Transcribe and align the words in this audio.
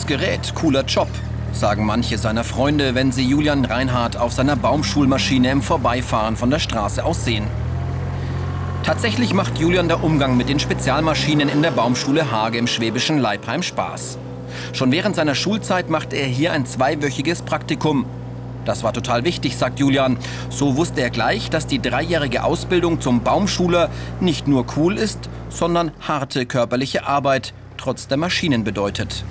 Cooles 0.00 0.06
Gerät, 0.06 0.54
cooler 0.54 0.84
Job, 0.84 1.08
sagen 1.52 1.84
manche 1.84 2.16
seiner 2.16 2.42
Freunde, 2.42 2.94
wenn 2.94 3.12
sie 3.12 3.24
Julian 3.24 3.66
Reinhardt 3.66 4.16
auf 4.16 4.32
seiner 4.32 4.56
Baumschulmaschine 4.56 5.50
im 5.50 5.60
Vorbeifahren 5.60 6.36
von 6.36 6.48
der 6.48 6.58
Straße 6.58 7.04
aus 7.04 7.24
sehen. 7.24 7.46
Tatsächlich 8.82 9.34
macht 9.34 9.58
Julian 9.58 9.88
der 9.88 10.02
Umgang 10.02 10.38
mit 10.38 10.48
den 10.48 10.58
Spezialmaschinen 10.58 11.50
in 11.50 11.60
der 11.60 11.72
Baumschule 11.72 12.30
Hage 12.30 12.56
im 12.56 12.66
schwäbischen 12.66 13.18
Leipheim 13.18 13.62
Spaß. 13.62 14.16
Schon 14.72 14.90
während 14.90 15.16
seiner 15.16 15.34
Schulzeit 15.34 15.90
machte 15.90 16.16
er 16.16 16.28
hier 16.28 16.52
ein 16.52 16.64
zweiwöchiges 16.64 17.42
Praktikum. 17.42 18.06
Das 18.64 18.82
war 18.82 18.94
total 18.94 19.24
wichtig, 19.24 19.58
sagt 19.58 19.80
Julian. 19.80 20.16
So 20.48 20.76
wusste 20.76 21.02
er 21.02 21.10
gleich, 21.10 21.50
dass 21.50 21.66
die 21.66 21.82
dreijährige 21.82 22.44
Ausbildung 22.44 23.02
zum 23.02 23.22
Baumschuler 23.22 23.90
nicht 24.18 24.48
nur 24.48 24.64
cool 24.76 24.96
ist, 24.96 25.28
sondern 25.50 25.90
harte 26.00 26.46
körperliche 26.46 27.06
Arbeit 27.06 27.52
trotz 27.76 28.08
der 28.08 28.16
Maschinen 28.16 28.64
bedeutet. 28.64 29.24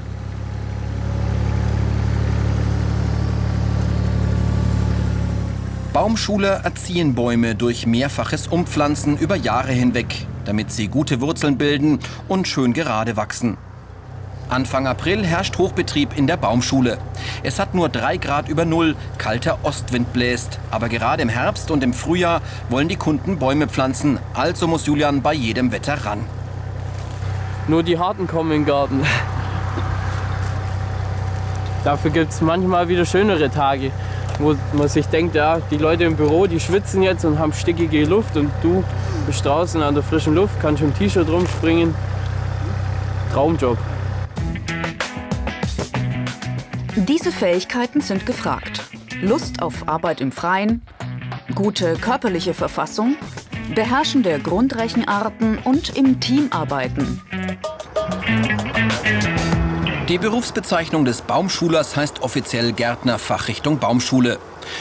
Baumschuler 6.00 6.62
erziehen 6.64 7.14
Bäume 7.14 7.56
durch 7.56 7.86
mehrfaches 7.86 8.48
Umpflanzen 8.48 9.18
über 9.18 9.36
Jahre 9.36 9.74
hinweg, 9.74 10.28
damit 10.46 10.72
sie 10.72 10.88
gute 10.88 11.20
Wurzeln 11.20 11.58
bilden 11.58 12.00
und 12.30 12.48
schön 12.48 12.72
gerade 12.72 13.18
wachsen. 13.18 13.58
Anfang 14.48 14.88
April 14.88 15.26
herrscht 15.26 15.58
Hochbetrieb 15.58 16.18
in 16.18 16.26
der 16.26 16.38
Baumschule. 16.38 17.00
Es 17.44 17.60
hat 17.60 17.76
nur 17.76 17.90
drei 17.90 18.16
Grad 18.16 18.48
über 18.48 18.64
Null, 18.64 18.96
kalter 19.18 19.60
Ostwind 19.64 20.14
bläst. 20.14 20.58
Aber 20.72 20.88
gerade 20.88 21.22
im 21.22 21.28
Herbst 21.28 21.70
und 21.70 21.84
im 21.84 21.92
Frühjahr 21.92 22.42
wollen 22.70 22.88
die 22.88 22.96
Kunden 22.96 23.38
Bäume 23.38 23.68
pflanzen. 23.68 24.20
Also 24.34 24.68
muss 24.68 24.86
Julian 24.86 25.22
bei 25.22 25.34
jedem 25.34 25.74
Wetter 25.74 26.06
ran. 26.06 26.22
Nur 27.68 27.84
die 27.84 28.00
Harten 28.00 28.26
kommen 28.26 28.54
in 28.54 28.62
den 28.62 28.66
Garten. 28.68 29.04
Dafür 31.84 32.12
gibt 32.12 32.32
es 32.32 32.40
manchmal 32.40 32.88
wieder 32.88 33.06
schönere 33.06 33.50
Tage 33.50 33.92
wo 34.40 34.56
man 34.74 34.88
sich 34.88 35.06
denkt, 35.08 35.36
ja, 35.36 35.60
die 35.70 35.78
Leute 35.78 36.06
im 36.06 36.16
Büro, 36.16 36.48
die 36.48 36.60
schwitzen 36.60 37.04
jetzt 37.04 37.26
und 37.26 37.38
haben 37.38 37.54
stickige 37.54 38.06
Luft 38.06 38.36
und 38.38 38.50
du 38.64 38.84
bist 39.28 39.46
draußen 39.46 39.82
an 39.84 39.94
der 39.94 40.04
frischen 40.04 40.34
Luft, 40.34 40.60
kannst 40.62 40.82
im 40.82 40.94
T-Shirt 40.94 41.28
rumspringen. 41.30 41.94
Traumjob. 43.32 43.78
Diese 46.96 47.32
Fähigkeiten 47.32 48.02
sind 48.02 48.26
gefragt. 48.26 48.82
Lust 49.22 49.62
auf 49.62 49.88
Arbeit 49.88 50.22
im 50.22 50.32
Freien, 50.32 50.82
gute 51.54 51.94
körperliche 51.96 52.54
Verfassung, 52.54 53.18
Beherrschen 53.76 54.24
der 54.24 54.40
Grundrechenarten 54.40 55.60
und 55.60 55.96
im 55.98 56.20
Team 56.20 56.48
arbeiten. 56.52 57.22
Die 60.10 60.18
Berufsbezeichnung 60.18 61.06
des 61.06 61.22
Baumschulers 61.22 61.96
heißt 61.96 62.24
offiziell 62.24 62.72
Gärtner 62.74 63.20
Fachrichtung 63.20 63.78
Baumschule. 63.78 64.40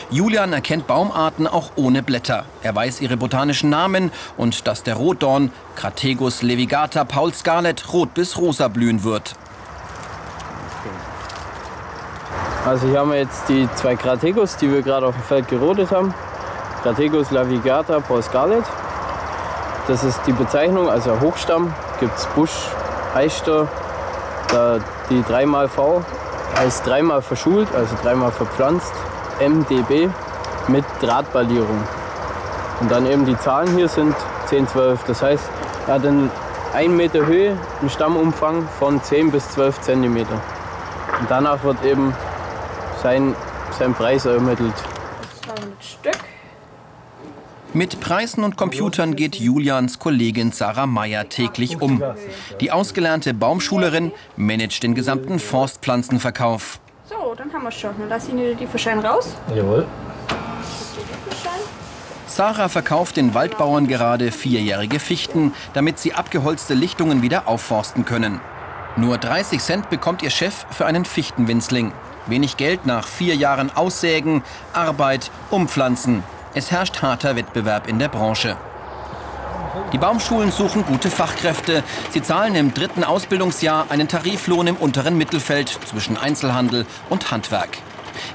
Julian 0.08 0.54
erkennt 0.54 0.86
Baumarten 0.86 1.46
auch 1.46 1.72
ohne 1.76 2.02
Blätter. 2.02 2.46
Er 2.62 2.74
weiß 2.74 3.02
ihre 3.02 3.18
botanischen 3.18 3.68
Namen 3.68 4.10
und 4.38 4.66
dass 4.66 4.84
der 4.84 4.94
Rotdorn 4.94 5.52
Crategus 5.76 6.40
levigata 6.40 7.04
Paul 7.04 7.34
Scarlett 7.34 7.92
rot 7.92 8.14
bis 8.14 8.38
rosa 8.38 8.68
blühen 8.68 9.04
wird. 9.04 9.34
Also 12.64 12.88
hier 12.88 13.00
haben 13.00 13.10
wir 13.10 13.18
jetzt 13.18 13.50
die 13.50 13.68
zwei 13.74 13.96
Crategus, 13.96 14.56
die 14.56 14.72
wir 14.72 14.80
gerade 14.80 15.08
auf 15.08 15.14
dem 15.14 15.24
Feld 15.24 15.46
gerodet 15.48 15.90
haben. 15.90 16.14
Crategus 16.82 17.30
levigata 17.30 18.00
Paul 18.00 18.22
Scarlett. 18.22 18.64
Das 19.88 20.04
ist 20.04 20.22
die 20.26 20.32
Bezeichnung, 20.32 20.88
also 20.88 21.20
Hochstamm. 21.20 21.74
Gibt 22.00 22.16
es 22.16 22.24
Busch, 22.34 22.68
Eister, 23.14 23.68
da 24.48 24.78
die 25.10 25.22
3xV 25.22 26.02
als 26.56 26.82
dreimal 26.82 27.22
verschult, 27.22 27.68
also 27.74 27.94
dreimal 28.02 28.32
verpflanzt, 28.32 28.92
MDB 29.40 30.08
mit 30.68 30.84
Drahtballierung. 31.00 31.82
Und 32.80 32.90
dann 32.90 33.06
eben 33.06 33.24
die 33.24 33.38
Zahlen 33.38 33.74
hier 33.76 33.88
sind 33.88 34.14
10, 34.46 34.68
12. 34.68 35.04
Das 35.04 35.22
heißt, 35.22 35.44
er 35.86 35.94
hat 35.94 36.04
in 36.04 36.30
1 36.74 36.94
Meter 36.94 37.26
Höhe 37.26 37.56
einen 37.80 37.90
Stammumfang 37.90 38.68
von 38.78 39.02
10 39.02 39.30
bis 39.30 39.48
12 39.50 39.80
Zentimeter. 39.80 40.34
Und 41.20 41.30
danach 41.30 41.62
wird 41.64 41.82
eben 41.84 42.14
sein, 43.02 43.34
sein 43.78 43.94
Preis 43.94 44.26
ermittelt. 44.26 44.74
200 47.78 47.92
Stück. 47.92 47.98
Mit 47.98 48.00
Preisen 48.00 48.44
und 48.44 48.56
Computern 48.56 49.14
geht 49.14 49.36
Julians 49.36 49.98
Kollegin 50.00 50.50
Sarah 50.50 50.86
Meyer 50.86 51.28
täglich 51.28 51.80
um. 51.80 52.02
Die 52.60 52.72
ausgelernte 52.72 53.34
Baumschulerin 53.34 54.10
managt 54.36 54.82
den 54.82 54.94
gesamten 54.94 55.38
Forstpflanzenverkauf. 55.38 56.80
So, 57.08 57.34
dann 57.36 57.52
haben 57.52 57.62
wir 57.62 57.70
schon. 57.70 57.92
Dann 57.98 58.08
lasse 58.08 58.28
ich 58.28 58.34
Ihnen 58.34 58.56
die 58.56 58.66
Verschein 58.66 58.98
raus. 58.98 59.34
Jawohl. 59.54 59.86
Sarah 62.26 62.68
verkauft 62.68 63.16
den 63.16 63.34
Waldbauern 63.34 63.86
gerade 63.86 64.32
vierjährige 64.32 65.00
Fichten, 65.00 65.52
damit 65.72 65.98
sie 65.98 66.14
abgeholzte 66.14 66.74
Lichtungen 66.74 67.22
wieder 67.22 67.48
aufforsten 67.48 68.04
können. 68.04 68.40
Nur 68.96 69.18
30 69.18 69.60
Cent 69.60 69.90
bekommt 69.90 70.22
ihr 70.22 70.30
Chef 70.30 70.66
für 70.70 70.86
einen 70.86 71.04
Fichtenwinzling. 71.04 71.92
Wenig 72.26 72.56
Geld 72.56 72.86
nach 72.86 73.06
vier 73.06 73.34
Jahren 73.34 73.70
Aussägen, 73.74 74.42
Arbeit, 74.72 75.30
Umpflanzen. 75.50 76.22
Es 76.54 76.70
herrscht 76.70 77.02
harter 77.02 77.36
Wettbewerb 77.36 77.88
in 77.88 77.98
der 77.98 78.08
Branche. 78.08 78.56
Die 79.92 79.98
Baumschulen 79.98 80.50
suchen 80.50 80.84
gute 80.84 81.10
Fachkräfte. 81.10 81.82
Sie 82.10 82.22
zahlen 82.22 82.54
im 82.54 82.74
dritten 82.74 83.04
Ausbildungsjahr 83.04 83.86
einen 83.90 84.08
Tariflohn 84.08 84.66
im 84.66 84.76
unteren 84.76 85.16
Mittelfeld 85.16 85.68
zwischen 85.86 86.16
Einzelhandel 86.16 86.86
und 87.10 87.30
Handwerk. 87.30 87.78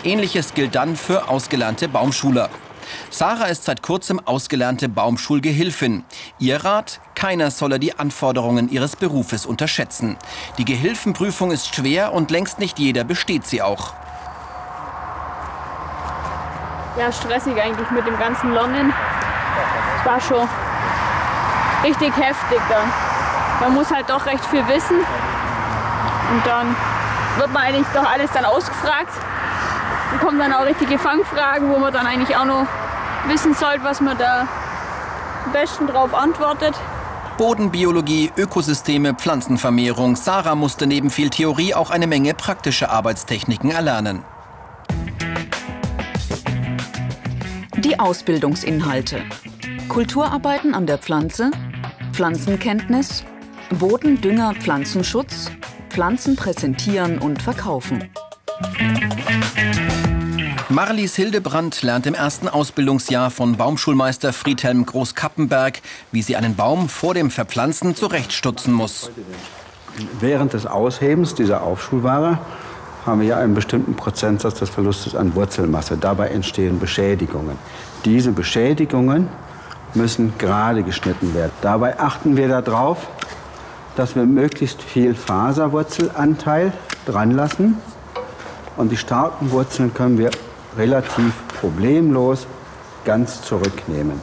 Ähnliches 0.03 0.53
gilt 0.53 0.75
dann 0.75 0.95
für 0.95 1.27
ausgelernte 1.27 1.87
Baumschuler. 1.87 2.49
Sarah 3.09 3.45
ist 3.45 3.63
seit 3.63 3.81
kurzem 3.81 4.19
ausgelernte 4.19 4.89
Baumschulgehilfin. 4.89 6.03
Ihr 6.37 6.63
Rat, 6.63 7.01
keiner 7.15 7.49
solle 7.49 7.79
die 7.79 7.97
Anforderungen 7.97 8.69
ihres 8.69 8.95
Berufes 8.95 9.45
unterschätzen. 9.45 10.17
Die 10.57 10.65
Gehilfenprüfung 10.65 11.51
ist 11.51 11.73
schwer 11.73 12.13
und 12.13 12.29
längst 12.29 12.59
nicht 12.59 12.79
jeder 12.79 13.03
besteht 13.03 13.45
sie 13.47 13.61
auch 13.61 13.93
ja, 16.97 17.11
stressig 17.11 17.59
eigentlich 17.61 17.89
mit 17.91 18.05
dem 18.05 18.17
ganzen 18.17 18.53
Lernen. 18.53 18.93
Es 19.99 20.05
war 20.05 20.19
schon 20.21 20.47
richtig 21.83 22.15
heftig 22.15 22.59
dann. 22.69 22.91
Man 23.59 23.73
muss 23.73 23.91
halt 23.91 24.09
doch 24.09 24.25
recht 24.25 24.45
viel 24.45 24.67
wissen. 24.67 24.97
Und 24.97 26.45
dann 26.45 26.75
wird 27.37 27.51
man 27.53 27.63
eigentlich 27.63 27.87
doch 27.93 28.09
alles 28.09 28.31
dann 28.31 28.45
ausgefragt. 28.45 29.11
Dann 30.11 30.19
kommen 30.19 30.39
dann 30.39 30.53
auch 30.53 30.65
richtige 30.65 30.97
Fangfragen, 30.97 31.69
wo 31.71 31.79
man 31.79 31.93
dann 31.93 32.05
eigentlich 32.05 32.35
auch 32.35 32.45
noch 32.45 32.67
wissen 33.27 33.53
sollte, 33.53 33.83
was 33.83 34.01
man 34.01 34.17
da 34.17 34.47
am 35.45 35.51
besten 35.51 35.87
drauf 35.87 36.13
antwortet. 36.13 36.75
Bodenbiologie, 37.37 38.31
Ökosysteme, 38.37 39.15
Pflanzenvermehrung. 39.15 40.15
Sarah 40.15 40.55
musste 40.55 40.85
neben 40.85 41.09
viel 41.09 41.29
Theorie 41.29 41.73
auch 41.73 41.89
eine 41.89 42.05
Menge 42.05 42.35
praktische 42.35 42.91
Arbeitstechniken 42.91 43.71
erlernen. 43.71 44.23
Die 47.83 47.99
Ausbildungsinhalte. 47.99 49.23
Kulturarbeiten 49.89 50.73
an 50.73 50.85
der 50.85 50.97
Pflanze, 50.97 51.51
Pflanzenkenntnis, 52.13 53.25
Boden, 53.77 54.21
Dünger, 54.21 54.53
Pflanzenschutz, 54.55 55.51
Pflanzen 55.89 56.37
präsentieren 56.37 57.17
und 57.19 57.41
verkaufen. 57.41 58.09
Marlies 60.69 61.15
Hildebrand 61.15 61.81
lernt 61.83 62.05
im 62.05 62.13
ersten 62.13 62.47
Ausbildungsjahr 62.47 63.29
von 63.29 63.57
Baumschulmeister 63.57 64.31
Friedhelm 64.31 64.85
Groß-Kappenberg, 64.85 65.81
wie 66.11 66.21
sie 66.21 66.37
einen 66.37 66.55
Baum 66.55 66.87
vor 66.87 67.13
dem 67.13 67.29
Verpflanzen 67.29 67.95
zurechtstutzen 67.95 68.73
muss. 68.73 69.11
Während 70.19 70.53
des 70.53 70.65
Aushebens 70.65 71.35
dieser 71.35 71.61
Aufschulware 71.61 72.39
haben 73.05 73.21
wir 73.21 73.37
einen 73.37 73.53
bestimmten 73.53 73.95
Prozentsatz 73.95 74.59
des 74.59 74.69
Verlustes 74.69 75.15
an 75.15 75.35
Wurzelmasse. 75.35 75.97
Dabei 75.97 76.29
entstehen 76.29 76.79
Beschädigungen. 76.79 77.57
Diese 78.05 78.31
Beschädigungen 78.31 79.27
müssen 79.93 80.33
gerade 80.37 80.83
geschnitten 80.83 81.33
werden. 81.33 81.51
Dabei 81.61 81.99
achten 81.99 82.37
wir 82.37 82.47
darauf, 82.47 83.07
dass 83.95 84.15
wir 84.15 84.23
möglichst 84.23 84.81
viel 84.81 85.13
Faserwurzelanteil 85.13 86.73
dran 87.05 87.31
lassen. 87.31 87.77
Und 88.77 88.91
die 88.91 88.97
starken 88.97 89.51
Wurzeln 89.51 89.93
können 89.93 90.17
wir 90.17 90.31
relativ 90.77 91.33
problemlos 91.59 92.47
ganz 93.05 93.41
zurücknehmen. 93.41 94.19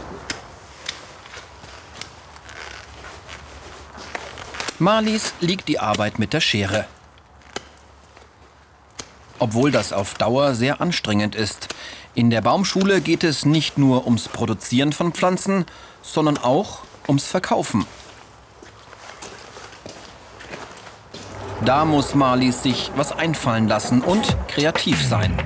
Marlies 4.78 5.34
liegt 5.40 5.68
die 5.68 5.78
Arbeit 5.78 6.18
mit 6.18 6.32
der 6.32 6.40
Schere 6.40 6.86
obwohl 9.40 9.70
das 9.70 9.92
auf 9.92 10.14
Dauer 10.14 10.54
sehr 10.54 10.80
anstrengend 10.80 11.34
ist. 11.34 11.68
In 12.14 12.30
der 12.30 12.40
Baumschule 12.40 13.00
geht 13.00 13.24
es 13.24 13.44
nicht 13.44 13.78
nur 13.78 14.04
ums 14.06 14.28
Produzieren 14.28 14.92
von 14.92 15.12
Pflanzen, 15.12 15.66
sondern 16.02 16.38
auch 16.38 16.80
ums 17.08 17.26
Verkaufen. 17.26 17.86
Da 21.64 21.84
muss 21.84 22.14
Marlies 22.14 22.62
sich 22.62 22.90
was 22.96 23.12
einfallen 23.12 23.68
lassen 23.68 24.00
und 24.00 24.36
kreativ 24.48 25.06
sein. 25.06 25.36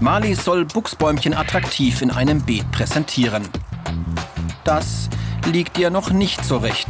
Marlies 0.00 0.44
soll 0.44 0.64
Buchsbäumchen 0.64 1.34
attraktiv 1.34 2.02
in 2.02 2.10
einem 2.10 2.42
Beet 2.42 2.70
präsentieren. 2.70 3.48
Das 4.62 5.08
liegt 5.46 5.78
ihr 5.78 5.90
noch 5.90 6.10
nicht 6.10 6.44
so 6.44 6.58
recht. 6.58 6.88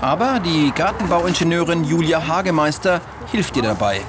Aber 0.00 0.40
die 0.40 0.72
Gartenbauingenieurin 0.74 1.84
Julia 1.84 2.26
Hagemeister 2.26 3.02
hilft 3.30 3.54
ihr 3.58 3.62
dabei. 3.62 4.00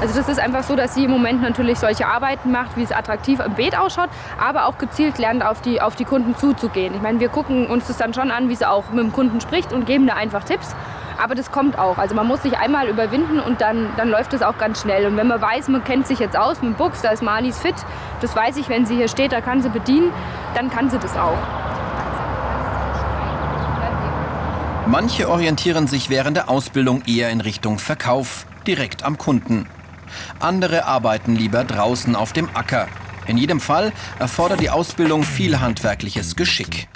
Also 0.00 0.14
das 0.14 0.28
ist 0.28 0.38
einfach 0.38 0.62
so, 0.62 0.76
dass 0.76 0.94
sie 0.94 1.04
im 1.04 1.10
Moment 1.10 1.42
natürlich 1.42 1.78
solche 1.78 2.06
Arbeiten 2.06 2.52
macht, 2.52 2.76
wie 2.76 2.84
es 2.84 2.92
attraktiv 2.92 3.40
im 3.44 3.52
Beet 3.54 3.76
ausschaut, 3.76 4.08
aber 4.40 4.66
auch 4.66 4.78
gezielt 4.78 5.18
lernt, 5.18 5.44
auf 5.44 5.60
die, 5.60 5.82
auf 5.82 5.96
die 5.96 6.04
Kunden 6.04 6.36
zuzugehen. 6.36 6.94
Ich 6.94 7.02
meine, 7.02 7.20
wir 7.20 7.28
gucken 7.28 7.66
uns 7.66 7.88
das 7.88 7.98
dann 7.98 8.14
schon 8.14 8.30
an, 8.30 8.48
wie 8.48 8.54
sie 8.54 8.66
auch 8.66 8.88
mit 8.90 9.04
dem 9.04 9.12
Kunden 9.12 9.40
spricht 9.40 9.72
und 9.72 9.86
geben 9.86 10.06
da 10.06 10.14
einfach 10.14 10.44
Tipps. 10.44 10.74
Aber 11.20 11.34
das 11.34 11.50
kommt 11.50 11.78
auch. 11.78 11.98
Also 11.98 12.14
man 12.14 12.28
muss 12.28 12.44
sich 12.44 12.56
einmal 12.56 12.86
überwinden 12.88 13.40
und 13.40 13.60
dann, 13.60 13.88
dann 13.96 14.08
läuft 14.08 14.32
es 14.34 14.42
auch 14.42 14.56
ganz 14.56 14.82
schnell. 14.82 15.04
Und 15.04 15.16
wenn 15.16 15.26
man 15.26 15.42
weiß, 15.42 15.66
man 15.66 15.82
kennt 15.82 16.06
sich 16.06 16.20
jetzt 16.20 16.38
aus 16.38 16.62
mit 16.62 16.74
dem 16.74 16.74
Buchs, 16.76 17.02
da 17.02 17.10
ist 17.10 17.22
Marlies 17.22 17.58
fit, 17.58 17.74
das 18.20 18.34
weiß 18.34 18.56
ich, 18.56 18.68
wenn 18.68 18.86
sie 18.86 18.96
hier 18.96 19.08
steht, 19.08 19.32
da 19.32 19.40
kann 19.40 19.62
sie 19.62 19.68
bedienen, 19.68 20.12
dann 20.54 20.70
kann 20.70 20.90
sie 20.90 20.98
das 20.98 21.16
auch. 21.16 21.38
Manche 24.86 25.28
orientieren 25.28 25.86
sich 25.86 26.08
während 26.08 26.36
der 26.36 26.48
Ausbildung 26.48 27.02
eher 27.06 27.30
in 27.30 27.42
Richtung 27.42 27.78
Verkauf, 27.78 28.46
direkt 28.66 29.02
am 29.02 29.18
Kunden. 29.18 29.66
Andere 30.40 30.86
arbeiten 30.86 31.36
lieber 31.36 31.64
draußen 31.64 32.16
auf 32.16 32.32
dem 32.32 32.48
Acker. 32.54 32.88
In 33.26 33.36
jedem 33.36 33.60
Fall 33.60 33.92
erfordert 34.18 34.60
die 34.60 34.70
Ausbildung 34.70 35.22
viel 35.22 35.60
handwerkliches 35.60 36.36
Geschick. 36.36 36.88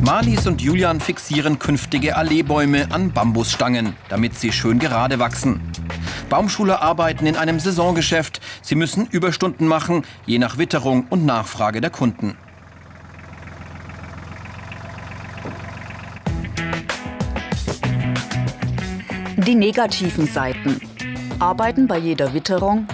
Marlies 0.00 0.48
und 0.48 0.60
Julian 0.60 1.00
fixieren 1.00 1.60
künftige 1.60 2.16
Alleebäume 2.16 2.88
an 2.90 3.12
Bambusstangen, 3.12 3.94
damit 4.08 4.36
sie 4.36 4.50
schön 4.50 4.80
gerade 4.80 5.20
wachsen. 5.20 5.60
Baumschule 6.28 6.82
arbeiten 6.82 7.26
in 7.26 7.36
einem 7.36 7.60
Saisongeschäft. 7.60 8.40
Sie 8.72 8.76
müssen 8.76 9.06
Überstunden 9.06 9.68
machen, 9.68 10.02
je 10.24 10.38
nach 10.38 10.56
Witterung 10.56 11.06
und 11.10 11.26
Nachfrage 11.26 11.82
der 11.82 11.90
Kunden. 11.90 12.38
Die 19.36 19.54
negativen 19.54 20.26
Seiten. 20.26 20.80
Arbeiten 21.38 21.86
bei 21.86 21.98
jeder 21.98 22.32
Witterung, 22.32 22.88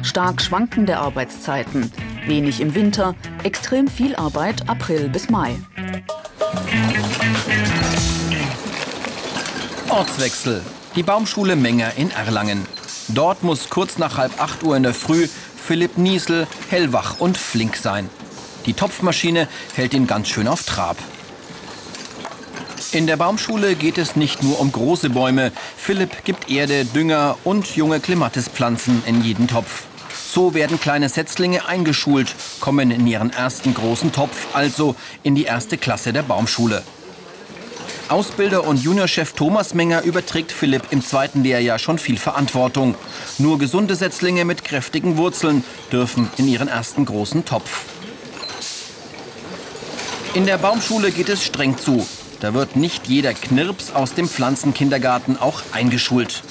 stark 0.00 0.40
schwankende 0.40 0.96
Arbeitszeiten, 0.96 1.92
wenig 2.24 2.62
im 2.62 2.74
Winter, 2.74 3.14
extrem 3.42 3.86
viel 3.86 4.16
Arbeit 4.16 4.66
April 4.66 5.10
bis 5.10 5.28
Mai. 5.28 5.56
Ortswechsel. 9.90 10.62
Die 10.96 11.02
Baumschule 11.02 11.54
Menger 11.54 11.92
in 11.98 12.10
Erlangen. 12.12 12.77
Dort 13.08 13.42
muss 13.42 13.70
kurz 13.70 13.98
nach 13.98 14.18
halb 14.18 14.40
acht 14.40 14.62
Uhr 14.62 14.76
in 14.76 14.82
der 14.82 14.94
Früh 14.94 15.28
Philipp 15.56 15.98
Niesel 15.98 16.46
hellwach 16.68 17.16
und 17.18 17.38
flink 17.38 17.76
sein. 17.76 18.08
Die 18.66 18.74
Topfmaschine 18.74 19.48
hält 19.74 19.94
ihn 19.94 20.06
ganz 20.06 20.28
schön 20.28 20.48
auf 20.48 20.64
Trab. 20.64 20.96
In 22.92 23.06
der 23.06 23.16
Baumschule 23.16 23.74
geht 23.74 23.98
es 23.98 24.16
nicht 24.16 24.42
nur 24.42 24.60
um 24.60 24.72
große 24.72 25.10
Bäume. 25.10 25.52
Philipp 25.76 26.24
gibt 26.24 26.50
Erde, 26.50 26.84
Dünger 26.84 27.36
und 27.44 27.76
junge 27.76 28.00
Clematispflanzen 28.00 29.02
in 29.06 29.22
jeden 29.22 29.46
Topf. 29.46 29.84
So 30.30 30.54
werden 30.54 30.78
kleine 30.80 31.08
Setzlinge 31.08 31.66
eingeschult, 31.66 32.34
kommen 32.60 32.90
in 32.90 33.06
ihren 33.06 33.30
ersten 33.30 33.74
großen 33.74 34.12
Topf, 34.12 34.48
also 34.54 34.94
in 35.22 35.34
die 35.34 35.44
erste 35.44 35.78
Klasse 35.78 36.12
der 36.12 36.22
Baumschule. 36.22 36.82
Ausbilder 38.08 38.66
und 38.66 38.82
Juniorchef 38.82 39.34
Thomas 39.34 39.74
Menger 39.74 40.02
überträgt 40.02 40.50
Philipp 40.50 40.84
im 40.90 41.04
zweiten 41.04 41.42
Lehrjahr 41.42 41.78
schon 41.78 41.98
viel 41.98 42.16
Verantwortung. 42.16 42.94
Nur 43.36 43.58
gesunde 43.58 43.94
Setzlinge 43.96 44.46
mit 44.46 44.64
kräftigen 44.64 45.18
Wurzeln 45.18 45.62
dürfen 45.92 46.30
in 46.38 46.48
ihren 46.48 46.68
ersten 46.68 47.04
großen 47.04 47.44
Topf. 47.44 47.84
In 50.34 50.46
der 50.46 50.56
Baumschule 50.56 51.10
geht 51.10 51.28
es 51.28 51.44
streng 51.44 51.76
zu. 51.76 52.06
Da 52.40 52.54
wird 52.54 52.76
nicht 52.76 53.08
jeder 53.08 53.34
Knirps 53.34 53.90
aus 53.90 54.14
dem 54.14 54.28
Pflanzenkindergarten 54.28 55.38
auch 55.38 55.62
eingeschult. 55.72 56.42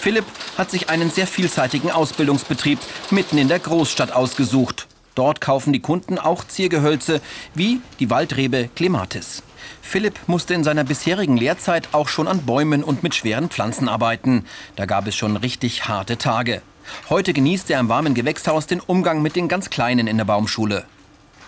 Philipp 0.00 0.26
hat 0.56 0.70
sich 0.70 0.88
einen 0.88 1.10
sehr 1.10 1.26
vielseitigen 1.26 1.90
Ausbildungsbetrieb 1.90 2.78
mitten 3.10 3.38
in 3.38 3.48
der 3.48 3.58
Großstadt 3.58 4.12
ausgesucht. 4.12 4.86
Dort 5.16 5.40
kaufen 5.40 5.72
die 5.72 5.80
Kunden 5.80 6.18
auch 6.18 6.46
Ziergehölze 6.46 7.20
wie 7.54 7.80
die 7.98 8.08
Waldrebe 8.08 8.68
Clematis. 8.76 9.42
Philipp 9.82 10.18
musste 10.26 10.54
in 10.54 10.64
seiner 10.64 10.84
bisherigen 10.84 11.36
Lehrzeit 11.36 11.88
auch 11.92 12.08
schon 12.08 12.28
an 12.28 12.42
Bäumen 12.42 12.84
und 12.84 13.02
mit 13.02 13.14
schweren 13.14 13.48
Pflanzen 13.48 13.88
arbeiten. 13.88 14.44
Da 14.76 14.86
gab 14.86 15.06
es 15.06 15.16
schon 15.16 15.36
richtig 15.36 15.88
harte 15.88 16.18
Tage. 16.18 16.62
Heute 17.10 17.32
genießt 17.32 17.70
er 17.70 17.80
im 17.80 17.88
warmen 17.88 18.14
Gewächshaus 18.14 18.66
den 18.66 18.80
Umgang 18.80 19.22
mit 19.22 19.36
den 19.36 19.48
ganz 19.48 19.70
Kleinen 19.70 20.06
in 20.06 20.16
der 20.16 20.24
Baumschule. 20.24 20.84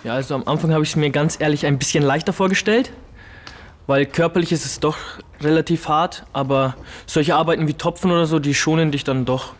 Ja, 0.04 0.14
also 0.14 0.34
am 0.34 0.46
Anfang 0.46 0.72
habe 0.72 0.82
ich 0.84 0.90
es 0.90 0.96
mir 0.96 1.10
ganz 1.10 1.40
ehrlich 1.40 1.66
ein 1.66 1.78
bisschen 1.78 2.02
leichter 2.02 2.32
vorgestellt 2.32 2.90
weil 3.90 4.06
körperlich 4.06 4.52
ist 4.52 4.64
es 4.64 4.78
doch 4.78 4.96
relativ 5.40 5.88
hart, 5.88 6.24
aber 6.32 6.76
solche 7.06 7.34
Arbeiten 7.34 7.66
wie 7.66 7.74
Topfen 7.74 8.12
oder 8.12 8.24
so, 8.24 8.38
die 8.38 8.54
schonen 8.54 8.92
dich 8.92 9.02
dann 9.02 9.24
doch. 9.24 9.52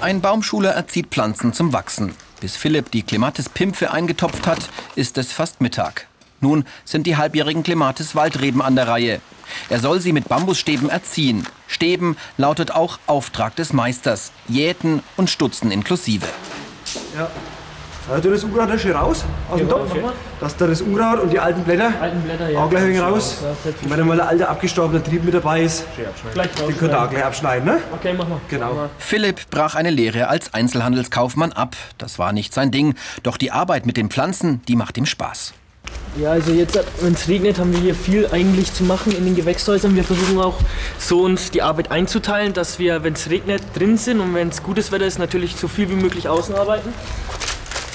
Ein 0.00 0.20
Baumschuler 0.20 0.70
erzieht 0.70 1.10
Pflanzen 1.10 1.52
zum 1.52 1.72
Wachsen. 1.72 2.16
Bis 2.40 2.56
Philipp 2.56 2.90
die 2.90 3.04
Clematis-Pimpfe 3.04 3.92
eingetopft 3.92 4.48
hat, 4.48 4.68
ist 4.96 5.16
es 5.16 5.32
fast 5.32 5.60
Mittag. 5.60 6.08
Nun 6.40 6.64
sind 6.84 7.06
die 7.06 7.16
halbjährigen 7.16 7.62
Clematis-Waldreben 7.62 8.62
an 8.62 8.76
der 8.76 8.88
Reihe. 8.88 9.20
Er 9.68 9.80
soll 9.80 10.00
sie 10.00 10.12
mit 10.12 10.28
Bambusstäben 10.28 10.90
erziehen. 10.90 11.46
Stäben 11.68 12.16
lautet 12.36 12.72
auch 12.72 12.98
Auftrag 13.06 13.56
des 13.56 13.72
Meisters. 13.72 14.32
Jäten 14.48 15.02
und 15.16 15.30
Stutzen 15.30 15.70
inklusive. 15.70 16.26
Ja. 17.16 17.30
Also 18.08 18.30
das 18.30 18.44
Unkraut 18.44 18.70
da 18.70 18.78
schön 18.78 18.94
raus 18.94 19.24
aus 19.50 19.58
dem 19.58 19.68
Topf, 19.68 19.92
dass 20.38 20.56
da 20.56 20.68
das 20.68 20.80
Unkraut 20.80 21.18
und 21.18 21.32
die 21.32 21.40
alten 21.40 21.64
Blätter, 21.64 21.92
Alten 22.00 22.20
Blätter, 22.22 22.50
ja. 22.50 22.60
auch 22.60 22.70
gleich 22.70 22.86
wieder 22.86 23.02
raus. 23.02 23.38
Ja, 23.42 23.48
Und 23.82 23.90
wenn 23.90 23.98
da 23.98 24.04
mal 24.04 24.20
ein 24.20 24.28
alter 24.28 24.48
abgestorbener 24.48 25.02
Trieb 25.02 25.24
mit 25.24 25.34
dabei 25.34 25.62
ist, 25.62 25.84
den 25.96 26.76
könnt 26.78 26.92
ihr 26.92 27.02
auch 27.02 27.10
gleich 27.10 27.24
abschneiden, 27.24 27.66
ne? 27.66 27.80
Okay, 27.92 28.14
mach 28.16 28.28
mal. 28.28 28.40
Genau. 28.48 28.88
Philipp 28.98 29.50
brach 29.50 29.74
eine 29.74 29.90
Lehre 29.90 30.28
als 30.28 30.54
Einzelhandelskaufmann 30.54 31.52
ab. 31.52 31.74
Das 31.98 32.20
war 32.20 32.32
nicht 32.32 32.54
sein 32.54 32.70
Ding. 32.70 32.94
Doch 33.24 33.36
die 33.36 33.50
Arbeit 33.50 33.86
mit 33.86 33.96
den 33.96 34.08
Pflanzen, 34.08 34.62
die 34.68 34.76
macht 34.76 34.96
ihm 34.98 35.06
Spaß. 35.06 35.52
Ja, 36.18 36.30
also 36.30 36.50
jetzt, 36.52 36.78
wenn 37.02 37.12
es 37.12 37.28
regnet, 37.28 37.58
haben 37.58 37.74
wir 37.74 37.80
hier 37.80 37.94
viel 37.94 38.26
eigentlich 38.32 38.72
zu 38.72 38.84
machen 38.84 39.14
in 39.14 39.26
den 39.26 39.36
Gewächshäusern. 39.36 39.94
Wir 39.94 40.04
versuchen 40.04 40.38
auch 40.38 40.58
so 40.98 41.20
uns 41.20 41.50
die 41.50 41.60
Arbeit 41.60 41.90
einzuteilen, 41.90 42.54
dass 42.54 42.78
wir, 42.78 43.04
wenn 43.04 43.12
es 43.12 43.28
regnet, 43.28 43.62
drin 43.74 43.98
sind 43.98 44.20
und 44.20 44.34
wenn 44.34 44.48
es 44.48 44.62
gutes 44.62 44.90
Wetter 44.92 45.04
ist, 45.04 45.18
natürlich 45.18 45.56
so 45.56 45.68
viel 45.68 45.90
wie 45.90 45.94
möglich 45.94 46.26
außen 46.26 46.54
arbeiten. 46.54 46.88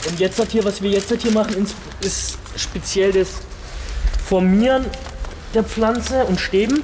Und 0.07 0.19
jetzt 0.19 0.39
hat 0.39 0.51
hier, 0.51 0.63
was 0.65 0.83
wir 0.83 0.91
jetzt 0.91 1.09
halt 1.09 1.23
hier 1.23 1.31
machen, 1.31 1.65
ist 2.01 2.37
speziell 2.55 3.11
das 3.11 3.29
Formieren 4.23 4.85
der 5.55 5.63
Pflanze 5.63 6.23
und 6.25 6.39
Stäben. 6.39 6.83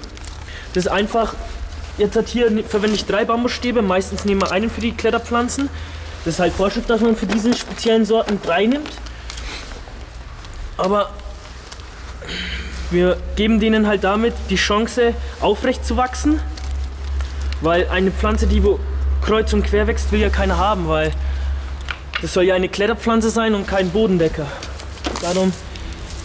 Das 0.74 0.86
ist 0.86 0.92
einfach, 0.92 1.36
jetzt 2.00 2.16
hat 2.16 2.30
hier 2.30 2.52
verwende 2.68 2.96
ich 2.96 3.06
drei 3.06 3.26
Bambusstäbe, 3.26 3.84
meistens 3.84 4.26
nehmen 4.26 4.42
wir 4.42 4.52
einen 4.52 4.72
für 4.72 4.82
die 4.82 4.92
Kletterpflanzen. 4.92 5.70
Das 6.26 6.34
ist 6.34 6.40
halt 6.40 6.54
Vorschrift, 6.54 6.90
dass 6.90 7.02
man 7.02 7.16
für 7.16 7.28
diese 7.28 7.56
speziellen 7.56 8.06
Sorten 8.06 8.40
drei 8.44 8.66
nimmt. 8.66 8.90
Aber 10.78 11.10
wir 12.92 13.18
geben 13.36 13.60
denen 13.60 13.88
halt 13.88 14.04
damit 14.04 14.34
die 14.50 14.56
Chance, 14.56 15.14
aufrecht 15.42 15.86
zu 15.86 15.98
wachsen. 15.98 16.40
Weil 17.62 17.90
eine 17.90 18.12
Pflanze, 18.12 18.48
die 18.48 18.64
wo 18.64 18.80
kreuz 19.22 19.52
und 19.54 19.64
quer 19.64 19.88
wächst, 19.88 20.12
will 20.12 20.22
ja 20.22 20.30
keiner 20.30 20.58
haben, 20.58 20.88
weil 20.88 21.12
das 22.22 22.34
soll 22.34 22.44
ja 22.44 22.56
eine 22.56 22.70
Kletterpflanze 22.70 23.30
sein 23.30 23.56
und 23.56 23.68
kein 23.68 23.90
Bodendecker. 23.90 24.46
Darum 25.22 25.52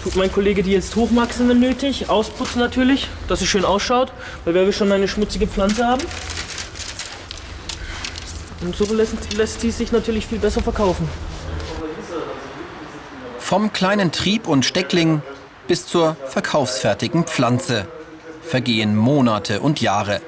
tut 0.02 0.16
mein 0.16 0.30
Kollege 0.30 0.62
die 0.62 0.73
jetzt 0.73 0.94
hochwachsen, 0.97 1.49
wenn 1.49 1.61
nötig, 1.61 2.09
ausputzen 2.11 2.61
natürlich, 2.61 3.09
dass 3.28 3.40
sie 3.40 3.47
schön 3.47 3.64
ausschaut, 3.64 4.12
weil 4.44 4.54
wir 4.54 4.73
schon 4.73 4.92
eine 4.92 5.09
schmutzige 5.09 5.47
Pflanze 5.47 5.87
haben. 5.87 6.02
Und 8.61 8.76
so 8.76 8.85
lässt, 8.94 9.32
lässt 9.35 9.61
sie 9.61 9.71
sich 9.71 9.90
natürlich 9.90 10.26
viel 10.26 10.38
besser 10.38 10.62
verkaufen. 10.62 11.09
Vom 13.52 13.71
kleinen 13.71 14.12
Trieb 14.12 14.49
und 14.49 14.64
Steckling 14.64 15.21
bis 15.68 15.87
zur 15.87 16.16
verkaufsfertigen 16.26 17.25
Pflanze 17.25 17.87
vergehen 18.42 18.97
Monate 18.97 19.61
und 19.61 19.82
Jahre. 19.82 20.23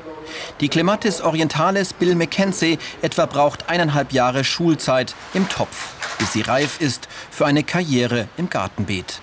Die 0.61 0.69
Clematis 0.69 1.23
orientalis 1.23 1.95
Bill 1.95 2.17
Mackenzie 2.17 2.79
etwa 3.01 3.25
braucht 3.25 3.71
eineinhalb 3.71 4.13
Jahre 4.13 4.45
Schulzeit 4.45 5.15
im 5.33 5.49
Topf, 5.49 5.95
bis 6.19 6.35
sie 6.35 6.43
reif 6.43 6.83
ist 6.83 7.09
für 7.31 7.47
eine 7.47 7.63
Karriere 7.63 8.29
im 8.37 8.51
Gartenbeet. 8.51 9.23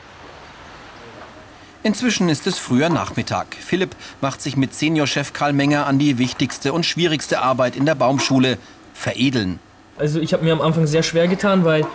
Inzwischen 1.83 2.27
ist 2.27 2.47
es 2.47 2.57
früher 2.57 2.89
Nachmittag. 2.89 3.55
Philipp 3.55 3.95
macht 4.19 4.41
sich 4.41 4.57
mit 4.57 4.73
Seniorchef 4.73 5.31
Karl 5.31 5.53
Menger 5.53 5.85
an 5.85 5.99
die 5.99 6.17
wichtigste 6.17 6.73
und 6.73 6.87
schwierigste 6.87 7.43
Arbeit 7.43 7.75
in 7.75 7.85
der 7.85 7.93
Baumschule, 7.93 8.57
veredeln. 8.95 9.59
Also 9.99 10.19
ich 10.19 10.33
habe 10.33 10.43
mir 10.43 10.53
am 10.53 10.61
Anfang 10.61 10.87
sehr 10.87 11.03
schwer 11.03 11.27
getan, 11.27 11.65
weil 11.65 11.85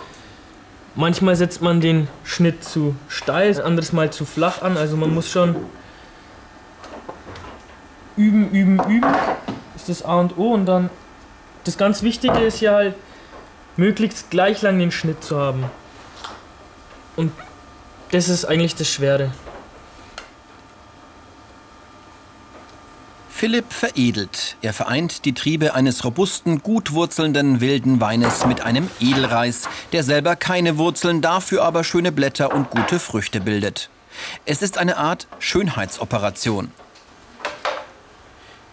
manchmal 0.97 1.35
setzt 1.35 1.61
man 1.61 1.79
den 1.79 2.09
Schnitt 2.25 2.63
zu 2.63 2.95
steil, 3.07 3.61
anderes 3.61 3.93
Mal 3.93 4.11
zu 4.11 4.25
flach 4.25 4.61
an. 4.61 4.75
Also 4.75 4.97
man 4.97 5.13
muss 5.13 5.29
schon 5.29 5.55
üben, 8.17 8.49
üben, 8.51 8.79
üben. 8.89 9.15
Ist 9.75 9.87
das 9.87 10.03
A 10.03 10.19
und 10.19 10.37
O. 10.37 10.53
Und 10.53 10.65
dann 10.65 10.89
das 11.63 11.77
ganz 11.77 12.03
Wichtige 12.03 12.39
ist 12.39 12.59
ja 12.59 12.73
halt, 12.73 12.95
möglichst 13.77 14.31
gleich 14.31 14.61
lang 14.63 14.79
den 14.79 14.91
Schnitt 14.91 15.23
zu 15.23 15.39
haben. 15.39 15.65
Und 17.15 17.31
das 18.11 18.27
ist 18.27 18.45
eigentlich 18.45 18.75
das 18.75 18.89
Schwere. 18.89 19.31
Philipp 23.37 23.71
veredelt. 23.71 24.57
Er 24.63 24.73
vereint 24.73 25.23
die 25.23 25.35
Triebe 25.35 25.75
eines 25.75 26.03
robusten, 26.03 26.63
gut 26.63 26.93
wurzelnden 26.93 27.61
wilden 27.61 28.01
Weines 28.01 28.47
mit 28.47 28.61
einem 28.61 28.89
Edelreis, 28.99 29.69
der 29.91 30.03
selber 30.03 30.35
keine 30.35 30.79
Wurzeln, 30.79 31.21
dafür 31.21 31.63
aber 31.63 31.83
schöne 31.83 32.11
Blätter 32.11 32.51
und 32.51 32.71
gute 32.71 32.97
Früchte 32.97 33.39
bildet. 33.39 33.91
Es 34.45 34.63
ist 34.63 34.79
eine 34.79 34.97
Art 34.97 35.27
Schönheitsoperation. 35.37 36.71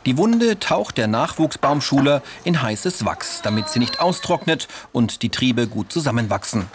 Die 0.06 0.16
Wunde 0.16 0.59
taucht 0.59 0.97
der 0.97 1.09
Nachwuchsbaumschuler 1.09 2.23
in 2.44 2.62
heißes 2.62 3.04
Wachs, 3.04 3.42
damit 3.42 3.68
sie 3.68 3.80
nicht 3.80 4.00
austrocknet 4.00 4.66
und 4.92 5.21
die 5.21 5.28
Triebe 5.28 5.66
gut 5.66 5.92
zusammenwachsen. 5.92 6.68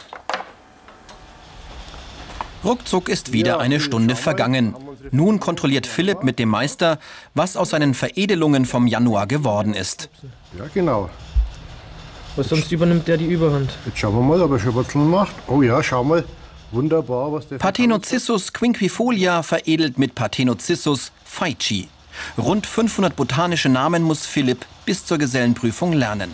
Ruckzuck 2.64 3.10
ist 3.10 3.34
wieder 3.34 3.60
eine 3.60 3.80
Stunde 3.80 4.16
vergangen. 4.16 4.76
Nun 5.12 5.40
kontrolliert 5.40 5.88
Philipp 5.88 6.24
mit 6.24 6.40
dem 6.40 6.50
Meister, 6.50 7.00
was 7.34 7.58
aus 7.58 7.72
seinen 7.72 7.94
Veredelungen 7.94 8.66
vom 8.66 8.88
Januar 8.88 9.28
geworden 9.28 9.74
ist. 9.74 10.10
Ja, 10.58 10.66
genau. 10.74 11.10
Was 12.36 12.50
sonst 12.50 12.72
übernimmt 12.72 13.08
der 13.08 13.18
die 13.18 13.26
Überhand? 13.26 13.72
Jetzt 13.86 14.00
schauen 14.00 14.16
wir 14.16 14.22
mal, 14.22 14.42
ob 14.42 14.52
er 14.52 14.60
schon 14.60 14.74
Wurzeln 14.74 15.10
macht. 15.10 15.36
Oh 15.48 15.62
ja, 15.62 15.82
schau 15.84 16.04
mal. 16.04 16.24
Wunderbar, 16.72 17.34
was 17.34 17.48
der... 17.48 17.58
Parthenocyssus 17.58 18.54
quinquifolia 18.54 19.42
veredelt 19.44 19.98
mit 19.98 20.16
Parthenocyssus 20.16 21.12
feici. 21.26 21.90
Rund 22.38 22.66
500 22.66 23.16
botanische 23.16 23.70
Namen 23.70 24.04
muss 24.04 24.26
Philipp 24.26 24.66
bis 24.86 25.06
zur 25.06 25.18
Gesellenprüfung 25.18 25.94
lernen. 25.94 26.32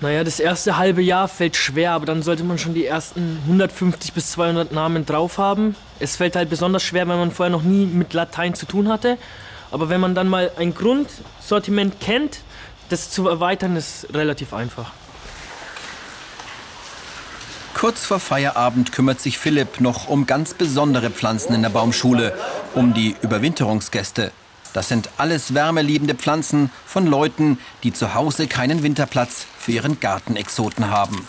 Naja, 0.00 0.22
das 0.22 0.38
erste 0.38 0.76
halbe 0.76 1.02
Jahr 1.02 1.26
fällt 1.26 1.56
schwer, 1.56 1.92
aber 1.92 2.06
dann 2.06 2.22
sollte 2.22 2.44
man 2.44 2.56
schon 2.56 2.72
die 2.72 2.86
ersten 2.86 3.38
150 3.46 4.12
bis 4.12 4.30
200 4.30 4.70
Namen 4.70 5.04
drauf 5.04 5.38
haben. 5.38 5.74
Es 5.98 6.14
fällt 6.14 6.36
halt 6.36 6.50
besonders 6.50 6.84
schwer, 6.84 7.08
wenn 7.08 7.18
man 7.18 7.32
vorher 7.32 7.50
noch 7.50 7.64
nie 7.64 7.84
mit 7.84 8.12
Latein 8.14 8.54
zu 8.54 8.64
tun 8.64 8.88
hatte. 8.88 9.18
Aber 9.72 9.88
wenn 9.88 10.00
man 10.00 10.14
dann 10.14 10.28
mal 10.28 10.52
ein 10.56 10.72
Grundsortiment 10.72 12.00
kennt, 12.00 12.40
das 12.90 13.10
zu 13.10 13.28
erweitern 13.28 13.74
ist 13.74 14.06
relativ 14.14 14.54
einfach. 14.54 14.92
Kurz 17.74 18.06
vor 18.06 18.20
Feierabend 18.20 18.92
kümmert 18.92 19.20
sich 19.20 19.38
Philipp 19.38 19.80
noch 19.80 20.08
um 20.08 20.26
ganz 20.26 20.54
besondere 20.54 21.10
Pflanzen 21.10 21.54
in 21.54 21.62
der 21.62 21.70
Baumschule, 21.70 22.34
um 22.74 22.94
die 22.94 23.16
Überwinterungsgäste. 23.20 24.30
Das 24.72 24.88
sind 24.88 25.08
alles 25.16 25.54
wärmeliebende 25.54 26.14
Pflanzen 26.14 26.70
von 26.86 27.06
Leuten, 27.06 27.58
die 27.82 27.92
zu 27.92 28.14
Hause 28.14 28.46
keinen 28.46 28.82
Winterplatz 28.82 29.46
für 29.58 29.72
ihren 29.72 30.00
Gartenexoten 30.00 30.90
haben. 30.90 31.26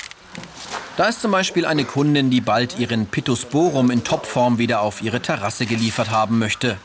Da 0.98 1.08
ist 1.08 1.22
zum 1.22 1.32
Beispiel 1.32 1.66
eine 1.66 1.86
Kundin, 1.86 2.30
die 2.30 2.42
bald 2.42 2.78
ihren 2.78 3.08
Pittosporum 3.08 3.90
in 3.90 4.04
Topform 4.04 4.58
wieder 4.58 4.82
auf 4.82 5.02
ihre 5.02 5.22
Terrasse 5.22 5.66
geliefert 5.66 6.12
haben 6.12 6.40
möchte. 6.40 6.78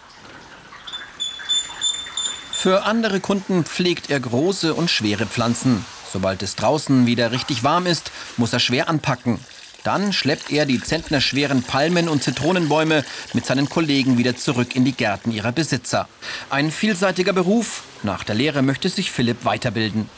Für 2.53 2.85
andere 2.85 3.21
Kunden 3.21 3.65
pflegt 3.65 4.11
er 4.11 4.21
große 4.21 4.73
und 4.73 4.89
schwere 4.91 5.27
Pflanzen. 5.27 5.85
Sobald 6.11 6.43
es 6.43 6.55
draußen 6.55 7.07
wieder 7.07 7.33
richtig 7.33 7.65
warm 7.65 7.87
ist, 7.87 8.13
muss 8.37 8.53
er 8.53 8.61
schwer 8.61 8.89
anpacken. 8.89 9.41
Dann 9.85 10.15
schleppt 10.15 10.51
er 10.51 10.65
die 10.65 10.81
zentnerschweren 10.81 11.63
Palmen- 11.63 12.09
und 12.09 12.23
Zitronenbäume 12.23 13.05
mit 13.35 13.45
seinen 13.45 13.69
Kollegen 13.69 14.17
wieder 14.17 14.35
zurück 14.35 14.75
in 14.75 14.85
die 14.87 14.93
Gärten 14.93 15.31
ihrer 15.31 15.53
Besitzer. 15.53 16.09
Ein 16.49 16.71
vielseitiger 16.71 17.35
Beruf. 17.35 17.85
Nach 18.03 18.25
der 18.25 18.35
Lehre 18.35 18.63
möchte 18.63 18.89
sich 18.89 19.13
Philipp 19.13 19.45
weiterbilden. 19.45 20.09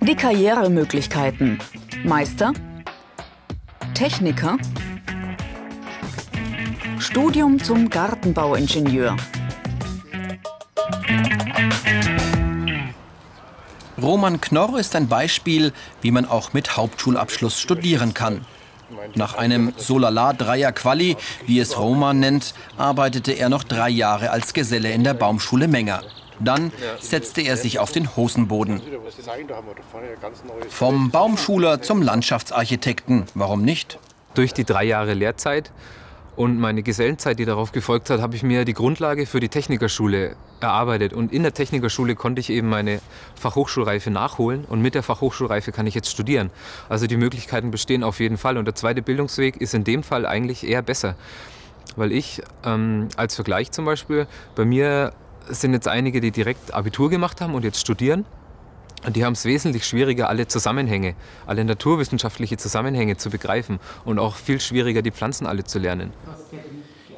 Die 0.00 0.14
Karrieremöglichkeiten. 0.14 1.58
Meister. 2.04 2.54
Techniker. 3.92 4.56
Studium 6.98 7.62
zum 7.62 7.90
Gartenbauingenieur. 7.90 9.16
Roman 14.06 14.40
Knorr 14.40 14.78
ist 14.78 14.94
ein 14.94 15.08
Beispiel, 15.08 15.72
wie 16.00 16.12
man 16.12 16.26
auch 16.26 16.52
mit 16.52 16.76
Hauptschulabschluss 16.76 17.58
studieren 17.58 18.14
kann. 18.14 18.46
Nach 19.16 19.34
einem 19.34 19.72
Solala-Dreier-Quali, 19.76 21.16
wie 21.46 21.58
es 21.58 21.76
Roman 21.76 22.20
nennt, 22.20 22.54
arbeitete 22.76 23.32
er 23.32 23.48
noch 23.48 23.64
drei 23.64 23.88
Jahre 23.88 24.30
als 24.30 24.54
Geselle 24.54 24.92
in 24.92 25.02
der 25.02 25.14
Baumschule 25.14 25.66
Menger. 25.66 26.02
Dann 26.38 26.70
setzte 27.00 27.40
er 27.40 27.56
sich 27.56 27.80
auf 27.80 27.90
den 27.90 28.14
Hosenboden. 28.14 28.80
Vom 30.68 31.10
Baumschuler 31.10 31.82
zum 31.82 32.00
Landschaftsarchitekten, 32.00 33.24
warum 33.34 33.62
nicht? 33.62 33.98
Durch 34.34 34.54
die 34.54 34.64
drei 34.64 34.84
Jahre 34.84 35.14
Lehrzeit 35.14 35.72
und 36.36 36.60
meine 36.60 36.82
Gesellenzeit, 36.82 37.38
die 37.38 37.46
darauf 37.46 37.72
gefolgt 37.72 38.10
hat, 38.10 38.20
habe 38.20 38.36
ich 38.36 38.42
mir 38.42 38.66
die 38.66 38.74
Grundlage 38.74 39.24
für 39.24 39.40
die 39.40 39.48
Technikerschule 39.48 40.36
erarbeitet. 40.60 41.14
Und 41.14 41.32
in 41.32 41.42
der 41.42 41.54
Technikerschule 41.54 42.14
konnte 42.14 42.40
ich 42.40 42.50
eben 42.50 42.68
meine 42.68 43.00
Fachhochschulreife 43.36 44.10
nachholen. 44.10 44.66
Und 44.66 44.82
mit 44.82 44.94
der 44.94 45.02
Fachhochschulreife 45.02 45.72
kann 45.72 45.86
ich 45.86 45.94
jetzt 45.94 46.10
studieren. 46.10 46.50
Also 46.90 47.06
die 47.06 47.16
Möglichkeiten 47.16 47.70
bestehen 47.70 48.04
auf 48.04 48.20
jeden 48.20 48.36
Fall. 48.36 48.58
Und 48.58 48.66
der 48.66 48.74
zweite 48.74 49.00
Bildungsweg 49.00 49.56
ist 49.56 49.72
in 49.72 49.84
dem 49.84 50.02
Fall 50.02 50.26
eigentlich 50.26 50.66
eher 50.66 50.82
besser. 50.82 51.16
Weil 51.96 52.12
ich 52.12 52.42
ähm, 52.64 53.08
als 53.16 53.34
Vergleich 53.34 53.72
zum 53.72 53.86
Beispiel, 53.86 54.26
bei 54.54 54.66
mir 54.66 55.12
sind 55.48 55.72
jetzt 55.72 55.88
einige, 55.88 56.20
die 56.20 56.32
direkt 56.32 56.74
Abitur 56.74 57.08
gemacht 57.08 57.40
haben 57.40 57.54
und 57.54 57.64
jetzt 57.64 57.80
studieren. 57.80 58.26
Und 59.06 59.14
die 59.14 59.24
haben 59.24 59.34
es 59.34 59.44
wesentlich 59.44 59.86
schwieriger, 59.86 60.28
alle 60.28 60.48
Zusammenhänge, 60.48 61.14
alle 61.46 61.64
naturwissenschaftliche 61.64 62.56
Zusammenhänge 62.56 63.16
zu 63.16 63.30
begreifen 63.30 63.78
und 64.04 64.18
auch 64.18 64.34
viel 64.34 64.60
schwieriger, 64.60 65.00
die 65.00 65.12
Pflanzen 65.12 65.46
alle 65.46 65.62
zu 65.62 65.78
lernen. 65.78 66.12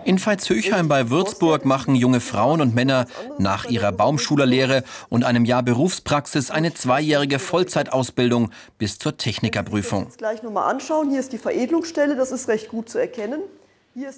In 0.05 0.19
Veitshöchheim 0.19 0.89
bei 0.89 1.11
Würzburg 1.11 1.65
machen 1.65 1.95
junge 1.95 2.21
Frauen 2.21 2.61
und 2.61 2.75
Männer 2.75 3.07
nach 3.39 3.65
ihrer 3.65 3.93
Baumschulerlehre 3.93 4.85
und 5.09 5.25
einem 5.25 5.45
Jahr 5.45 5.63
Berufspraxis 5.63 6.51
eine 6.51 6.73
zweijährige 6.73 7.39
Vollzeitausbildung 7.39 8.51
bis 8.79 8.99
zur 8.99 9.17
Technikerprüfung. 9.17 10.05
Jetzt 10.05 10.19
gleich 10.19 10.43
noch 10.43 10.53
mal 10.53 10.69
anschauen. 10.69 11.11
Hier 11.11 11.21
ist 11.21 11.33
die 11.33 11.39
Veredelungsstelle, 11.39 12.17
das 12.17 12.33
ist 12.33 12.49
recht 12.49 12.69
gut 12.69 12.89
zu 12.89 12.99
erkennen. 12.99 13.41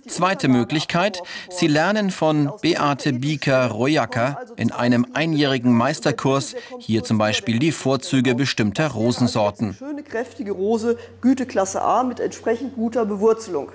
Zweite 0.07 0.49
Möglichkeit, 0.49 1.23
Sie 1.49 1.67
lernen 1.67 2.11
von 2.11 2.51
Beate 2.63 3.13
Bieker-Royacker 3.13 4.47
in 4.57 4.73
einem 4.73 5.07
einjährigen 5.15 5.73
Meisterkurs 5.73 6.55
hier 6.79 7.05
zum 7.05 7.19
Beispiel 7.19 7.59
die 7.59 7.73
Vorzüge 7.73 8.35
bestimmter 8.35 8.89
Rosensorten. 8.89 9.75
Schöne, 9.75 10.03
kräftige 10.03 10.53
Rose, 10.53 10.99
Güteklasse 11.21 11.83
A 11.83 12.03
mit 12.03 12.21
entsprechend 12.21 12.75
guter 12.75 13.05
Bewurzelung. 13.05 13.73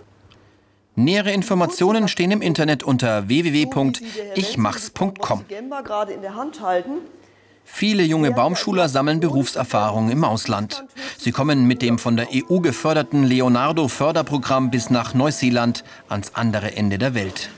Nähere 0.98 1.32
Informationen 1.32 2.08
stehen 2.08 2.32
im 2.32 2.42
Internet 2.42 2.84
unter 2.84 3.28
www.ichmachs.com. 3.28 5.46
gerade 5.84 6.14
in 6.14 6.22
der 6.22 6.36
Hand 6.36 6.62
halten. 6.62 7.02
Viele 7.66 8.04
junge 8.04 8.32
Baumschuler 8.32 8.88
sammeln 8.88 9.20
Berufserfahrung 9.20 10.10
im 10.10 10.24
Ausland. 10.24 10.86
Sie 11.18 11.32
kommen 11.32 11.66
mit 11.66 11.82
dem 11.82 12.00
von 12.00 12.16
der 12.16 12.28
EU 12.32 12.60
geförderten 12.60 13.24
Leonardo-Förderprogramm 13.24 14.72
bis 14.72 14.90
nach 14.90 15.14
Neuseeland 15.14 15.84
ans 16.08 16.32
andere 16.36 16.78
Ende 16.78 16.98
der 16.98 17.14
Welt. 17.16 17.50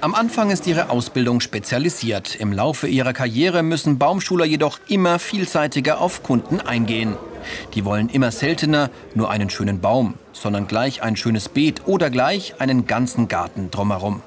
Am 0.00 0.14
Anfang 0.14 0.50
ist 0.50 0.68
ihre 0.68 0.90
Ausbildung 0.90 1.40
spezialisiert. 1.40 2.36
Im 2.36 2.52
Laufe 2.52 2.86
ihrer 2.86 3.12
Karriere 3.12 3.64
müssen 3.64 3.98
Baumschuler 3.98 4.44
jedoch 4.44 4.78
immer 4.86 5.18
vielseitiger 5.18 6.00
auf 6.00 6.22
Kunden 6.22 6.60
eingehen. 6.60 7.16
Die 7.74 7.84
wollen 7.84 8.08
immer 8.08 8.30
seltener 8.30 8.90
nur 9.16 9.30
einen 9.30 9.50
schönen 9.50 9.80
Baum, 9.80 10.14
sondern 10.32 10.68
gleich 10.68 11.02
ein 11.02 11.16
schönes 11.16 11.48
Beet 11.48 11.82
oder 11.86 12.10
gleich 12.10 12.60
einen 12.60 12.86
ganzen 12.86 13.26
Garten 13.26 13.72
drumherum. 13.72 14.22